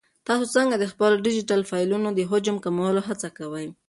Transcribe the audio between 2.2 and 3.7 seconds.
حجم د کمولو هڅه کوئ؟